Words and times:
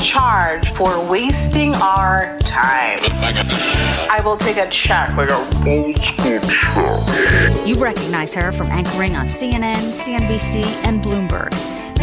Charge 0.00 0.70
for 0.72 1.08
wasting 1.08 1.74
our 1.76 2.38
time. 2.40 3.00
I 4.10 4.20
will 4.24 4.36
take 4.36 4.56
a 4.56 4.68
check 4.70 5.14
like 5.16 5.30
a 5.30 5.36
old 5.66 5.98
school 5.98 6.40
check. 6.40 7.66
You 7.66 7.76
recognize 7.76 8.34
her 8.34 8.52
from 8.52 8.68
anchoring 8.68 9.16
on 9.16 9.26
CNN, 9.26 9.92
CNBC, 9.92 10.64
and 10.84 11.02
Bloomberg. 11.02 11.50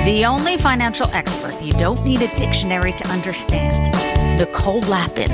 The 0.06 0.26
only 0.26 0.58
financial 0.58 1.08
expert 1.12 1.60
you 1.62 1.72
don't 1.74 2.04
need 2.04 2.22
a 2.22 2.36
dictionary 2.36 2.94
to 2.94 3.08
understand. 3.08 3.94
Nicole 4.38 4.82
Lapin. 4.82 5.30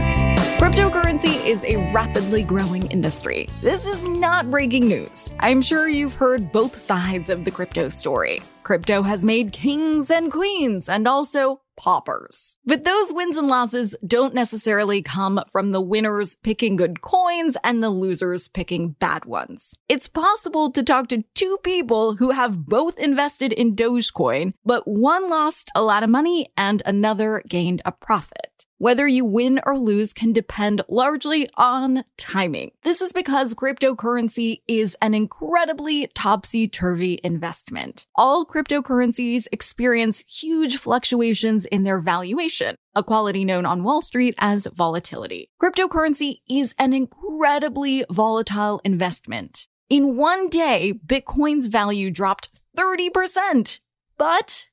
Cryptocurrency 0.60 1.44
is 1.46 1.64
a 1.64 1.90
rapidly 1.94 2.44
growing 2.44 2.86
industry. 2.92 3.48
This 3.62 3.86
is 3.86 4.08
not 4.10 4.52
breaking 4.52 4.88
news. 4.88 5.34
I'm 5.40 5.62
sure 5.62 5.88
you've 5.88 6.14
heard 6.14 6.52
both 6.52 6.78
sides 6.78 7.30
of 7.30 7.46
the 7.46 7.52
crypto 7.52 7.88
story. 7.88 8.42
Crypto 8.64 9.02
has 9.02 9.24
made 9.24 9.54
kings 9.54 10.12
and 10.12 10.32
queens 10.32 10.90
and 10.90 11.08
also 11.08 11.62
paupers. 11.80 12.58
But 12.66 12.84
those 12.84 13.14
wins 13.14 13.38
and 13.38 13.48
losses 13.48 13.96
don't 14.06 14.34
necessarily 14.34 15.02
come 15.02 15.42
from 15.50 15.72
the 15.72 15.80
winners 15.80 16.36
picking 16.36 16.76
good 16.76 17.02
coins 17.02 17.56
and 17.64 17.82
the 17.82 17.90
losers 17.90 18.50
picking 18.50 18.98
bad 19.00 19.24
ones. 19.24 19.74
It's 19.88 20.10
possible 20.10 20.72
to 20.72 20.84
talk 20.84 21.08
to 21.08 21.24
two 21.34 21.58
people 21.64 22.18
who 22.18 22.32
have 22.32 22.66
both 22.66 23.00
invested 23.00 23.54
in 23.54 23.78
Dogecoin, 23.78 24.54
but 24.66 24.84
one 24.86 25.30
lost 25.30 25.72
a 25.74 25.82
lot 25.82 26.04
of 26.04 26.10
money 26.10 26.52
and 26.58 26.84
another 26.86 27.42
gained 27.48 27.82
a 27.86 27.94
profit. 27.94 28.66
Whether 28.82 29.10
you 29.10 29.26
win 29.26 29.60
or 29.66 29.78
lose 29.78 30.14
can 30.14 30.32
depend 30.32 30.82
largely 30.88 31.50
on 31.58 32.06
timing. 32.16 32.72
This 32.86 33.02
is 33.02 33.12
because 33.12 33.54
cryptocurrency 33.54 34.62
is 34.70 34.96
an 35.02 35.14
incredibly 35.14 36.08
topsy 36.16 36.66
turvy 36.70 37.20
investment. 37.22 38.06
All 38.16 38.46
cryptocurrencies 38.46 39.48
experience 39.52 40.20
huge 40.20 40.78
fluctuations 40.78 41.66
in 41.66 41.84
their 41.84 42.00
valuation, 42.00 42.78
a 42.96 43.04
quality 43.04 43.44
known 43.44 43.66
on 43.66 43.84
Wall 43.84 44.00
Street 44.00 44.34
as 44.38 44.66
volatility. 44.68 45.50
Cryptocurrency 45.62 46.38
is 46.50 46.74
an 46.80 46.94
incredibly 46.94 48.06
volatile 48.10 48.80
investment. 48.86 49.68
In 49.90 50.16
one 50.16 50.48
day, 50.48 50.94
Bitcoin's 51.06 51.68
value 51.68 52.12
dropped 52.12 52.48
30%. 52.78 53.82
But 54.18 54.70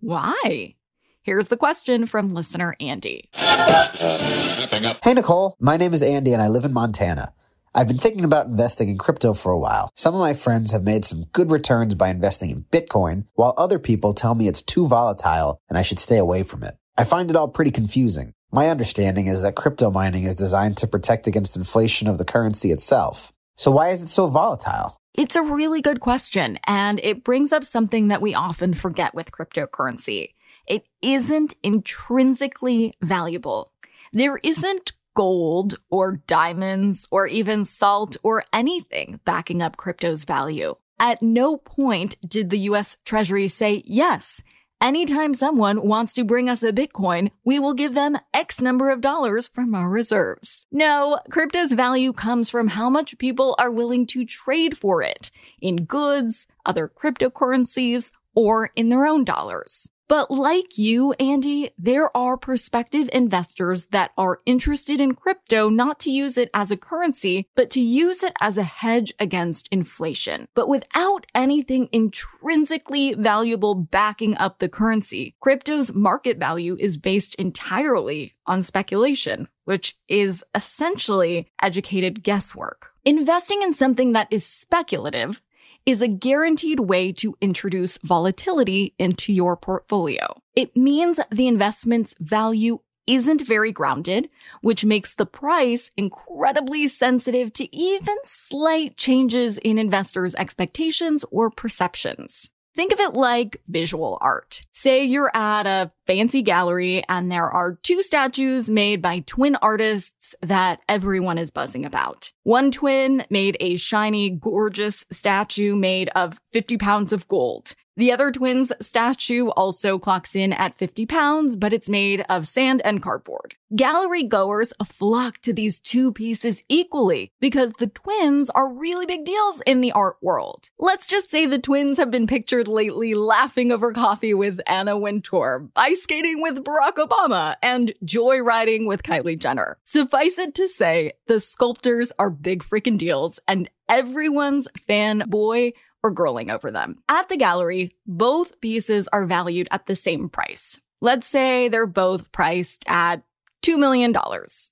why? 0.00 0.74
Here's 1.24 1.48
the 1.48 1.56
question 1.56 2.04
from 2.04 2.34
listener 2.34 2.76
Andy. 2.80 3.30
Hey, 3.32 5.14
Nicole. 5.14 5.56
My 5.58 5.78
name 5.78 5.94
is 5.94 6.02
Andy 6.02 6.34
and 6.34 6.42
I 6.42 6.48
live 6.48 6.66
in 6.66 6.74
Montana. 6.74 7.32
I've 7.74 7.88
been 7.88 7.96
thinking 7.96 8.26
about 8.26 8.44
investing 8.44 8.90
in 8.90 8.98
crypto 8.98 9.32
for 9.32 9.50
a 9.50 9.58
while. 9.58 9.90
Some 9.94 10.14
of 10.14 10.20
my 10.20 10.34
friends 10.34 10.70
have 10.72 10.82
made 10.82 11.06
some 11.06 11.24
good 11.32 11.50
returns 11.50 11.94
by 11.94 12.10
investing 12.10 12.50
in 12.50 12.64
Bitcoin, 12.64 13.24
while 13.36 13.54
other 13.56 13.78
people 13.78 14.12
tell 14.12 14.34
me 14.34 14.48
it's 14.48 14.60
too 14.60 14.86
volatile 14.86 15.62
and 15.70 15.78
I 15.78 15.82
should 15.82 15.98
stay 15.98 16.18
away 16.18 16.42
from 16.42 16.62
it. 16.62 16.76
I 16.98 17.04
find 17.04 17.30
it 17.30 17.36
all 17.36 17.48
pretty 17.48 17.70
confusing. 17.70 18.34
My 18.52 18.68
understanding 18.68 19.26
is 19.26 19.40
that 19.40 19.54
crypto 19.54 19.90
mining 19.90 20.24
is 20.24 20.34
designed 20.34 20.76
to 20.76 20.86
protect 20.86 21.26
against 21.26 21.56
inflation 21.56 22.06
of 22.06 22.18
the 22.18 22.26
currency 22.26 22.70
itself. 22.70 23.32
So 23.56 23.70
why 23.70 23.88
is 23.88 24.02
it 24.02 24.10
so 24.10 24.26
volatile? 24.26 24.98
It's 25.14 25.36
a 25.36 25.42
really 25.42 25.80
good 25.80 26.00
question, 26.00 26.58
and 26.66 27.00
it 27.02 27.24
brings 27.24 27.52
up 27.52 27.64
something 27.64 28.08
that 28.08 28.20
we 28.20 28.34
often 28.34 28.74
forget 28.74 29.14
with 29.14 29.30
cryptocurrency. 29.30 30.34
It 30.66 30.86
isn't 31.02 31.54
intrinsically 31.62 32.94
valuable. 33.02 33.72
There 34.12 34.38
isn't 34.42 34.92
gold 35.14 35.78
or 35.90 36.20
diamonds 36.26 37.06
or 37.10 37.26
even 37.26 37.64
salt 37.64 38.16
or 38.22 38.44
anything 38.52 39.20
backing 39.24 39.62
up 39.62 39.76
crypto's 39.76 40.24
value. 40.24 40.74
At 40.98 41.22
no 41.22 41.56
point 41.56 42.16
did 42.28 42.50
the 42.50 42.58
US 42.70 42.98
Treasury 43.04 43.48
say, 43.48 43.82
yes, 43.84 44.42
anytime 44.80 45.34
someone 45.34 45.86
wants 45.86 46.14
to 46.14 46.24
bring 46.24 46.48
us 46.48 46.62
a 46.62 46.72
Bitcoin, 46.72 47.30
we 47.44 47.58
will 47.58 47.74
give 47.74 47.94
them 47.94 48.18
X 48.32 48.60
number 48.60 48.90
of 48.90 49.00
dollars 49.00 49.48
from 49.48 49.74
our 49.74 49.88
reserves. 49.88 50.66
No, 50.70 51.18
crypto's 51.30 51.72
value 51.72 52.12
comes 52.12 52.50
from 52.50 52.68
how 52.68 52.88
much 52.88 53.18
people 53.18 53.54
are 53.58 53.70
willing 53.70 54.06
to 54.08 54.24
trade 54.24 54.78
for 54.78 55.02
it 55.02 55.30
in 55.60 55.84
goods, 55.84 56.46
other 56.64 56.88
cryptocurrencies, 56.88 58.12
or 58.34 58.70
in 58.76 58.88
their 58.88 59.06
own 59.06 59.24
dollars. 59.24 59.90
But 60.08 60.30
like 60.30 60.76
you, 60.76 61.12
Andy, 61.14 61.70
there 61.78 62.14
are 62.16 62.36
prospective 62.36 63.08
investors 63.12 63.86
that 63.86 64.10
are 64.18 64.40
interested 64.44 65.00
in 65.00 65.14
crypto 65.14 65.68
not 65.68 65.98
to 66.00 66.10
use 66.10 66.36
it 66.36 66.50
as 66.52 66.70
a 66.70 66.76
currency, 66.76 67.48
but 67.54 67.70
to 67.70 67.80
use 67.80 68.22
it 68.22 68.34
as 68.40 68.58
a 68.58 68.62
hedge 68.62 69.14
against 69.18 69.68
inflation. 69.68 70.48
But 70.54 70.68
without 70.68 71.26
anything 71.34 71.88
intrinsically 71.92 73.14
valuable 73.14 73.74
backing 73.74 74.36
up 74.36 74.58
the 74.58 74.68
currency, 74.68 75.36
crypto's 75.40 75.94
market 75.94 76.38
value 76.38 76.76
is 76.78 76.96
based 76.96 77.34
entirely 77.36 78.34
on 78.46 78.62
speculation, 78.62 79.48
which 79.64 79.96
is 80.08 80.44
essentially 80.54 81.48
educated 81.62 82.22
guesswork. 82.22 82.90
Investing 83.06 83.62
in 83.62 83.72
something 83.74 84.12
that 84.12 84.28
is 84.30 84.46
speculative 84.46 85.40
is 85.86 86.00
a 86.00 86.08
guaranteed 86.08 86.80
way 86.80 87.12
to 87.12 87.36
introduce 87.40 87.98
volatility 87.98 88.94
into 88.98 89.32
your 89.32 89.56
portfolio. 89.56 90.40
It 90.54 90.76
means 90.76 91.20
the 91.30 91.46
investment's 91.46 92.14
value 92.18 92.78
isn't 93.06 93.42
very 93.42 93.70
grounded, 93.70 94.30
which 94.62 94.84
makes 94.84 95.14
the 95.14 95.26
price 95.26 95.90
incredibly 95.96 96.88
sensitive 96.88 97.52
to 97.52 97.76
even 97.76 98.16
slight 98.24 98.96
changes 98.96 99.58
in 99.58 99.78
investors' 99.78 100.34
expectations 100.36 101.24
or 101.30 101.50
perceptions. 101.50 102.50
Think 102.76 102.92
of 102.92 102.98
it 102.98 103.14
like 103.14 103.62
visual 103.68 104.18
art. 104.20 104.62
Say 104.72 105.04
you're 105.04 105.30
at 105.34 105.66
a 105.66 105.92
fancy 106.08 106.42
gallery 106.42 107.04
and 107.08 107.30
there 107.30 107.48
are 107.48 107.78
two 107.82 108.02
statues 108.02 108.68
made 108.68 109.00
by 109.00 109.20
twin 109.20 109.56
artists 109.62 110.34
that 110.42 110.80
everyone 110.88 111.38
is 111.38 111.52
buzzing 111.52 111.84
about. 111.84 112.32
One 112.42 112.72
twin 112.72 113.24
made 113.30 113.56
a 113.60 113.76
shiny, 113.76 114.28
gorgeous 114.28 115.04
statue 115.12 115.76
made 115.76 116.08
of 116.16 116.40
50 116.52 116.76
pounds 116.78 117.12
of 117.12 117.28
gold. 117.28 117.74
The 117.96 118.12
other 118.12 118.32
twin's 118.32 118.72
statue 118.80 119.48
also 119.48 119.98
clocks 119.98 120.34
in 120.34 120.52
at 120.52 120.76
50 120.76 121.06
pounds, 121.06 121.54
but 121.54 121.72
it's 121.72 121.88
made 121.88 122.24
of 122.28 122.48
sand 122.48 122.82
and 122.84 123.00
cardboard. 123.00 123.54
Gallery 123.76 124.24
goers 124.24 124.72
flock 124.84 125.38
to 125.42 125.52
these 125.52 125.78
two 125.78 126.12
pieces 126.12 126.62
equally 126.68 127.32
because 127.40 127.72
the 127.78 127.86
twins 127.86 128.50
are 128.50 128.68
really 128.68 129.06
big 129.06 129.24
deals 129.24 129.62
in 129.66 129.80
the 129.80 129.92
art 129.92 130.16
world. 130.22 130.70
Let's 130.78 131.06
just 131.06 131.30
say 131.30 131.46
the 131.46 131.58
twins 131.58 131.96
have 131.98 132.10
been 132.10 132.26
pictured 132.26 132.66
lately 132.66 133.14
laughing 133.14 133.70
over 133.70 133.92
coffee 133.92 134.34
with 134.34 134.60
Anna 134.66 134.98
Wintour, 134.98 135.68
ice 135.76 136.02
skating 136.02 136.42
with 136.42 136.64
Barack 136.64 136.94
Obama, 136.96 137.56
and 137.62 137.92
joyriding 138.04 138.88
with 138.88 139.02
Kylie 139.04 139.38
Jenner. 139.38 139.78
Suffice 139.84 140.38
it 140.38 140.54
to 140.56 140.68
say, 140.68 141.12
the 141.26 141.38
sculptors 141.38 142.12
are 142.18 142.30
big 142.30 142.62
freaking 142.64 142.98
deals 142.98 143.38
and 143.46 143.68
everyone's 143.88 144.66
fanboy 144.88 145.72
or 146.04 146.14
girling 146.14 146.52
over 146.52 146.70
them. 146.70 146.98
At 147.08 147.28
the 147.30 147.36
gallery, 147.36 147.96
both 148.06 148.60
pieces 148.60 149.08
are 149.08 149.26
valued 149.26 149.66
at 149.70 149.86
the 149.86 149.96
same 149.96 150.28
price. 150.28 150.78
Let's 151.00 151.26
say 151.26 151.68
they're 151.68 151.86
both 151.86 152.30
priced 152.30 152.84
at 152.86 153.22
$2 153.62 153.78
million, 153.78 154.14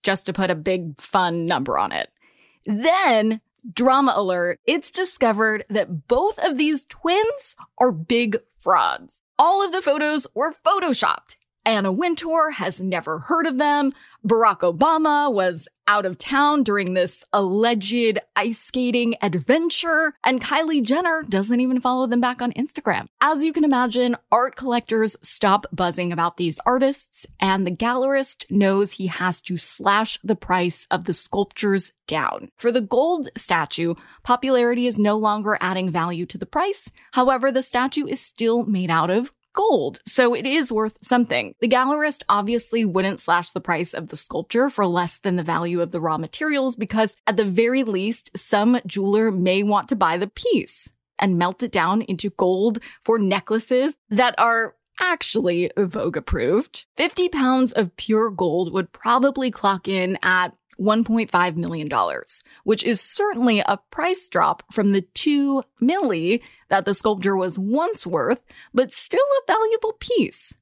just 0.03 0.27
to 0.27 0.33
put 0.35 0.51
a 0.51 0.55
big 0.55 1.01
fun 1.01 1.47
number 1.47 1.79
on 1.79 1.91
it. 1.91 2.11
Then, 2.67 3.41
drama 3.73 4.13
alert, 4.15 4.61
it's 4.67 4.91
discovered 4.91 5.65
that 5.71 6.07
both 6.07 6.39
of 6.39 6.59
these 6.59 6.85
twins 6.85 7.57
are 7.79 7.91
big 7.91 8.37
frauds. 8.59 9.23
All 9.39 9.65
of 9.65 9.73
the 9.73 9.83
photos 9.83 10.27
were 10.35 10.55
photoshopped. 10.65 11.37
Anna 11.65 11.93
Wintour 11.93 12.51
has 12.51 12.81
never 12.81 13.21
heard 13.21 13.47
of 13.47 13.59
them. 13.59 13.93
Barack 14.27 14.61
Obama 14.61 15.33
was 15.33 15.69
out 15.87 16.07
of 16.07 16.19
town 16.19 16.63
during 16.63 16.95
this 16.95 17.25
alleged 17.33 18.19
ice 18.35 18.59
skating 18.59 19.15
adventure, 19.23 20.15
and 20.25 20.41
Kylie 20.41 20.83
Jenner 20.83 21.23
doesn't 21.29 21.61
even 21.61 21.81
follow 21.81 22.07
them 22.07 22.21
back 22.21 22.43
on 22.43 22.53
Instagram. 22.53 23.07
As 23.21 23.45
you 23.45 23.53
can 23.53 23.65
imagine, 23.65 24.17
art 24.31 24.57
collectors 24.57 25.17
stop 25.23 25.67
buzzing 25.73 26.13
about 26.13 26.37
these 26.37 26.61
artists, 26.67 27.27
and 27.39 27.67
the 27.67 27.73
gallerist 27.73 28.45
knows 28.51 28.93
he 28.93 29.07
has 29.09 29.41
to 29.43 29.59
slash 29.59 30.19
the 30.25 30.37
price 30.37 30.87
of 30.91 31.05
the 31.05 31.15
sculptures 31.15 31.93
down. 32.07 32.51
For 32.57 32.73
the 32.73 32.81
gold 32.81 33.29
statue, 33.37 33.95
popularity 34.23 34.87
is 34.87 34.99
no 34.99 35.17
longer 35.17 35.59
adding 35.61 35.91
value 35.91 36.27
to 36.27 36.39
the 36.39 36.47
price. 36.47 36.91
However, 37.13 37.53
the 37.53 37.63
statue 37.63 38.07
is 38.07 38.21
still 38.21 38.65
made 38.65 38.91
out 38.91 39.11
of 39.11 39.33
gold, 39.53 40.01
so 40.07 40.35
it 40.35 40.47
is 40.47 40.73
worth 40.73 40.99
something. 41.03 41.55
The 41.61 41.69
gallerist 41.69 42.23
obviously 42.29 42.85
wouldn't 42.85 43.21
slash 43.21 43.51
the 43.51 43.61
price 43.61 43.95
of 43.95 44.09
the 44.09 44.17
sculpture 44.17 44.71
for 44.71 44.87
less 44.87 45.19
than 45.19 45.37
the 45.37 45.43
value 45.43 45.81
of 45.81 45.93
the 45.93 46.01
raw 46.01 46.19
materials 46.19 46.77
because 46.77 47.17
at 47.27 47.37
the 47.37 47.45
very 47.45 47.83
least, 47.83 48.31
some 48.37 48.81
jeweler 48.87 49.31
may 49.31 49.63
want 49.63 49.89
to 49.89 49.97
buy 49.97 50.17
the 50.17 50.27
piece 50.27 50.91
and 51.19 51.39
melt 51.39 51.63
it 51.63 51.73
down 51.73 52.03
into 52.03 52.31
gold 52.31 52.79
for 53.05 53.19
necklaces 53.19 53.95
that 54.11 54.35
are 54.39 54.75
actually 55.03 55.71
Vogue 55.77 56.17
approved. 56.17 56.87
50 56.97 57.29
pounds 57.29 57.73
of 57.73 57.95
pure 57.97 58.31
gold 58.31 58.73
would 58.73 58.93
probably 58.93 59.51
clock 59.51 59.89
in 59.89 60.19
at 60.23 60.55
$1.5 60.81 61.57
million, 61.57 61.89
which 62.65 62.83
is 62.85 63.01
certainly 63.01 63.61
a 63.61 63.79
price 63.91 64.29
drop 64.29 64.63
from 64.73 64.91
the 64.91 65.03
2 65.03 65.63
milli 65.83 66.41
that 66.71 66.87
the 66.87 66.95
sculpture 66.95 67.37
was 67.37 67.59
once 67.59 68.07
worth, 68.07 68.41
but 68.73 68.93
still 68.93 69.21
a 69.21 69.53
valuable 69.53 69.95
piece. 70.01 70.55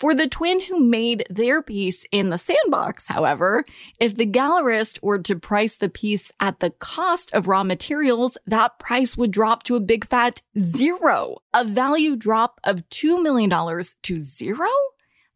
For 0.00 0.14
the 0.14 0.28
twin 0.28 0.60
who 0.62 0.80
made 0.80 1.26
their 1.28 1.60
piece 1.60 2.06
in 2.10 2.30
the 2.30 2.38
sandbox, 2.38 3.06
however, 3.06 3.64
if 4.00 4.16
the 4.16 4.24
gallerist 4.24 5.02
were 5.02 5.18
to 5.18 5.36
price 5.36 5.76
the 5.76 5.90
piece 5.90 6.32
at 6.40 6.60
the 6.60 6.70
cost 6.70 7.30
of 7.34 7.46
raw 7.46 7.64
materials, 7.64 8.38
that 8.46 8.78
price 8.78 9.18
would 9.18 9.30
drop 9.30 9.62
to 9.64 9.76
a 9.76 9.80
big 9.80 10.06
fat 10.06 10.40
zero. 10.58 11.42
A 11.52 11.66
value 11.66 12.16
drop 12.16 12.60
of 12.64 12.88
$2 12.88 13.22
million 13.22 13.50
to 13.50 14.22
zero? 14.22 14.68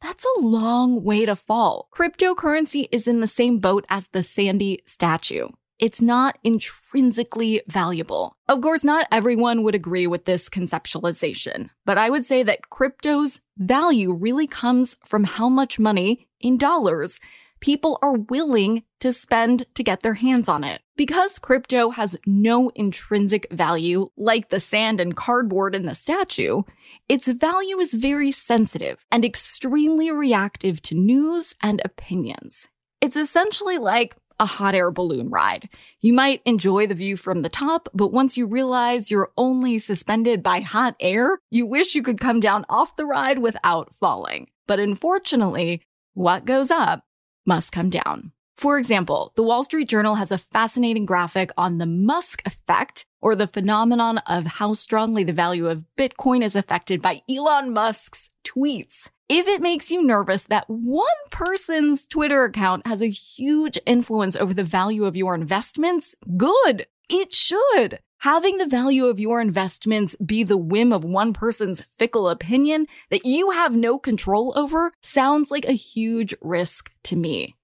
That's 0.01 0.25
a 0.25 0.41
long 0.41 1.05
way 1.05 1.27
to 1.27 1.37
fall. 1.37 1.91
Cryptocurrency 1.95 2.89
is 2.91 3.07
in 3.07 3.21
the 3.21 3.29
same 3.29 3.59
boat 3.59 3.85
as 3.91 4.09
the 4.09 4.23
Sandy 4.23 4.83
statue. 4.87 5.49
It's 5.79 6.01
not 6.01 6.39
intrinsically 6.45 7.63
valuable. 7.67 8.37
Of 8.49 8.61
course, 8.61 8.85
not 8.85 9.09
everyone 9.11 9.63
would 9.63 9.75
agree 9.75 10.07
with 10.07 10.25
this 10.25 10.49
conceptualization, 10.49 11.71
but 11.85 11.99
I 11.99 12.11
would 12.11 12.25
say 12.25 12.43
that 12.45 12.71
crypto's 12.71 13.41
value 13.57 14.13
really 14.13 14.47
comes 14.47 14.97
from 15.05 15.25
how 15.25 15.49
much 15.49 15.79
money 15.79 16.29
in 16.41 16.57
dollars 16.59 17.19
people 17.61 17.99
are 18.03 18.13
willing 18.13 18.83
to 19.01 19.11
spend 19.11 19.65
to 19.75 19.83
get 19.83 20.01
their 20.01 20.15
hands 20.15 20.51
on 20.51 20.63
it. 20.63 20.83
Because 20.97 21.39
crypto 21.39 21.91
has 21.91 22.17
no 22.27 22.71
intrinsic 22.75 23.51
value 23.51 24.09
like 24.17 24.51
the 24.51 24.61
sand 24.61 25.01
and 25.01 25.17
cardboard 25.17 25.75
in 25.75 25.87
the 25.87 25.95
statue, 25.95 26.63
its 27.09 27.27
value 27.27 27.79
is 27.81 27.95
very 27.95 28.31
sensitive 28.31 29.05
and 29.11 29.25
extremely 29.25 30.13
reactive 30.13 30.83
to 30.83 30.95
news 30.95 31.55
and 31.63 31.81
opinions. 31.85 32.69
It's 33.01 33.17
essentially 33.17 33.79
like 33.79 34.15
a 34.39 34.47
hot 34.47 34.75
air 34.75 34.91
balloon 34.91 35.31
ride. 35.31 35.69
You 36.01 36.13
might 36.13 36.43
enjoy 36.45 36.87
the 36.87 36.95
view 36.95 37.17
from 37.17 37.41
the 37.41 37.49
top, 37.49 37.89
but 37.95 38.13
once 38.13 38.37
you 38.37 38.47
realize 38.47 39.11
you're 39.11 39.33
only 39.37 39.79
suspended 39.79 40.43
by 40.43 40.61
hot 40.61 40.97
air, 41.01 41.39
you 41.51 41.67
wish 41.67 41.95
you 41.95 42.03
could 42.03 42.21
come 42.21 42.41
down 42.41 42.67
off 42.69 42.97
the 42.97 43.07
ride 43.07 43.39
without 43.39 43.95
falling. 43.95 44.49
But 44.67 44.81
unfortunately, 44.81 45.83
what 46.15 46.45
goes 46.45 46.71
up 46.71 47.05
must 47.47 47.73
come 47.73 47.91
down. 47.91 48.33
For 48.57 48.79
example, 48.79 49.33
the 49.35 49.43
Wall 49.43 49.65
Street 49.65 49.89
Journal 49.89 50.15
has 50.15 50.31
a 50.31 50.39
fascinating 50.39 51.07
graphic 51.07 51.51
on 51.57 51.79
the 51.79 51.87
Musk 51.87 52.43
effect, 52.47 53.05
or 53.21 53.35
the 53.35 53.47
phenomenon 53.47 54.19
of 54.19 54.47
how 54.47 54.75
strongly 54.75 55.25
the 55.25 55.33
value 55.33 55.67
of 55.67 55.85
Bitcoin 55.99 56.43
is 56.43 56.55
affected 56.55 57.03
by 57.03 57.23
Elon 57.29 57.73
Musk's 57.73 58.31
tweets. 58.45 59.09
If 59.29 59.49
it 59.49 59.63
makes 59.63 59.91
you 59.91 60.05
nervous 60.05 60.45
that 60.45 60.67
one 60.69 61.07
person's 61.31 62.07
Twitter 62.07 62.45
account 62.45 62.87
has 62.87 63.03
a 63.03 63.09
huge 63.09 63.79
influence 63.87 64.37
over 64.37 64.55
the 64.55 64.65
value 64.65 65.05
of 65.05 65.17
your 65.17 65.35
investments, 65.35 66.15
good. 66.37 66.87
It 67.09 67.33
should. 67.35 67.99
Having 68.19 68.59
the 68.59 68.67
value 68.67 69.07
of 69.07 69.21
your 69.21 69.41
investments 69.41 70.17
be 70.17 70.45
the 70.45 70.57
whim 70.57 70.93
of 70.93 71.05
one 71.05 71.33
person's 71.33 71.85
fickle 71.99 72.29
opinion 72.29 72.87
that 73.11 73.27
you 73.27 73.51
have 73.51 73.75
no 73.75 73.99
control 73.99 74.53
over 74.57 74.93
sounds 75.03 75.51
like 75.51 75.65
a 75.67 75.73
huge 75.73 76.35
risk 76.41 76.91
to 77.05 77.17
me. 77.17 77.55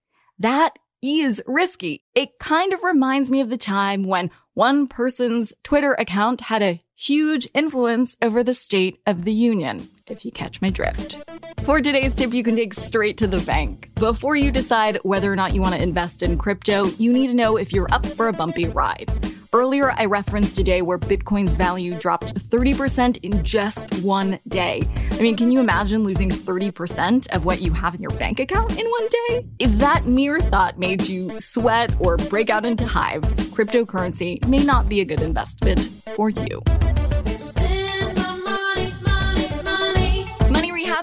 That 0.41 0.79
is 1.03 1.43
risky. 1.47 2.03
It 2.15 2.39
kind 2.39 2.73
of 2.73 2.83
reminds 2.83 3.29
me 3.29 3.43
of 3.43 3.51
the 3.51 3.59
time 3.59 4.05
when 4.05 4.31
one 4.55 4.89
person's 4.89 5.53
Twitter 5.63 5.93
account 5.93 6.41
had 6.41 6.63
a 6.63 6.83
huge 6.97 7.47
influence 7.53 8.17
over 8.23 8.43
the 8.43 8.55
state 8.55 9.01
of 9.07 9.27
the 9.27 9.35
union, 9.35 9.91
if 10.07 10.25
you 10.25 10.33
catch 10.33 10.63
my 10.63 10.71
drift. 10.71 11.19
For 11.65 11.83
today's 11.83 12.15
tip, 12.15 12.33
you 12.33 12.43
can 12.43 12.55
dig 12.55 12.73
straight 12.73 13.19
to 13.19 13.27
the 13.27 13.41
bank. 13.41 13.91
Before 13.97 14.35
you 14.35 14.51
decide 14.51 14.99
whether 15.03 15.31
or 15.31 15.37
not 15.37 15.55
you 15.55 15.61
want 15.61 15.75
to 15.75 15.83
invest 15.83 16.23
in 16.23 16.39
crypto, 16.39 16.87
you 16.87 17.13
need 17.13 17.27
to 17.27 17.35
know 17.35 17.59
if 17.59 17.71
you're 17.71 17.93
up 17.93 18.07
for 18.07 18.29
a 18.29 18.33
bumpy 18.33 18.67
ride. 18.67 19.11
Earlier, 19.53 19.91
I 19.91 20.05
referenced 20.05 20.59
a 20.59 20.63
day 20.63 20.81
where 20.81 20.97
Bitcoin's 20.97 21.57
value 21.57 21.97
dropped 21.97 22.35
30% 22.35 23.19
in 23.25 23.43
just 23.43 23.93
one 24.01 24.39
day. 24.47 24.83
I 25.11 25.21
mean, 25.21 25.37
can 25.37 25.51
you 25.51 25.59
imagine 25.59 26.05
losing 26.05 26.31
30% 26.31 27.27
of 27.31 27.45
what 27.45 27.61
you 27.61 27.73
have 27.73 27.97
in 27.97 28.01
your 28.01 28.13
bank 28.13 28.39
account 28.39 28.79
in 28.79 28.87
one 28.87 29.09
day? 29.09 29.47
If 29.59 29.73
that 29.79 30.07
mere 30.07 30.39
thought 30.39 30.79
made 30.79 31.09
you 31.09 31.41
sweat 31.41 31.93
or 31.99 32.17
break 32.17 32.49
out 32.49 32.65
into 32.65 32.87
hives, 32.87 33.39
cryptocurrency 33.49 34.47
may 34.47 34.63
not 34.63 34.89
be 34.89 35.01
a 35.01 35.05
good 35.05 35.21
investment 35.21 35.81
for 36.15 36.31
you. 36.31 36.63